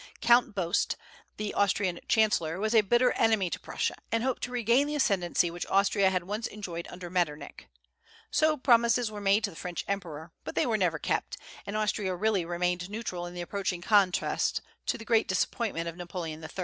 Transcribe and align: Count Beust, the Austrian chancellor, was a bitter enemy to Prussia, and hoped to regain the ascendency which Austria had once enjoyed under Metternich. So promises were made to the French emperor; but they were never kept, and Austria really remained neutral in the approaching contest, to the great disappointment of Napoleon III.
Count 0.19 0.55
Beust, 0.55 0.95
the 1.37 1.53
Austrian 1.53 1.99
chancellor, 2.07 2.59
was 2.59 2.73
a 2.73 2.81
bitter 2.81 3.11
enemy 3.11 3.51
to 3.51 3.59
Prussia, 3.59 3.93
and 4.11 4.23
hoped 4.23 4.41
to 4.41 4.49
regain 4.51 4.87
the 4.87 4.95
ascendency 4.95 5.51
which 5.51 5.67
Austria 5.67 6.09
had 6.09 6.23
once 6.23 6.47
enjoyed 6.47 6.87
under 6.89 7.07
Metternich. 7.11 7.67
So 8.31 8.57
promises 8.57 9.11
were 9.11 9.21
made 9.21 9.43
to 9.43 9.51
the 9.51 9.55
French 9.55 9.85
emperor; 9.87 10.31
but 10.43 10.55
they 10.55 10.65
were 10.65 10.75
never 10.75 10.97
kept, 10.97 11.37
and 11.67 11.77
Austria 11.77 12.15
really 12.15 12.43
remained 12.45 12.89
neutral 12.89 13.27
in 13.27 13.35
the 13.35 13.41
approaching 13.41 13.83
contest, 13.83 14.61
to 14.87 14.97
the 14.97 15.05
great 15.05 15.27
disappointment 15.27 15.87
of 15.87 15.95
Napoleon 15.95 16.41
III. 16.43 16.49